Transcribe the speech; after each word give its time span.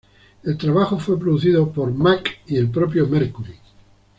El 0.41 0.57
trabajo 0.57 0.97
fue 0.97 1.19
producido 1.19 1.71
por 1.71 1.93
Mack 1.93 2.39
y 2.47 2.55
el 2.55 2.71
propio 2.71 3.05
Mercury. 3.05 3.53